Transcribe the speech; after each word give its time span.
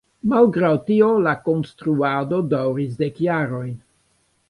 Malgraŭ 0.29 0.71
tio 0.87 1.09
la 1.27 1.35
konstruado 1.49 2.43
daŭris 2.57 2.99
dek 3.07 3.25
jarojn. 3.31 3.75